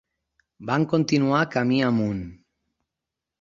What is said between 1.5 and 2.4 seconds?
camí amunt.